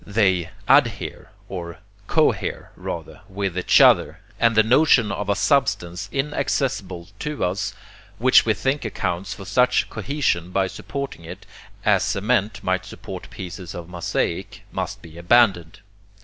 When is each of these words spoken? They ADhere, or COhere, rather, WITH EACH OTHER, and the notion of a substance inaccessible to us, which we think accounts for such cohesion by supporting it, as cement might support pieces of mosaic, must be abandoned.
They 0.03 0.49
ADhere, 0.67 1.27
or 1.47 1.77
COhere, 2.07 2.71
rather, 2.75 3.21
WITH 3.29 3.55
EACH 3.55 3.81
OTHER, 3.81 4.19
and 4.39 4.55
the 4.57 4.63
notion 4.63 5.11
of 5.11 5.29
a 5.29 5.35
substance 5.35 6.09
inaccessible 6.11 7.09
to 7.19 7.43
us, 7.45 7.75
which 8.17 8.43
we 8.43 8.55
think 8.55 8.83
accounts 8.83 9.35
for 9.35 9.45
such 9.45 9.91
cohesion 9.91 10.49
by 10.49 10.65
supporting 10.65 11.23
it, 11.23 11.45
as 11.85 12.01
cement 12.03 12.63
might 12.63 12.83
support 12.87 13.29
pieces 13.29 13.75
of 13.75 13.89
mosaic, 13.89 14.63
must 14.71 15.03
be 15.03 15.19
abandoned. 15.19 15.81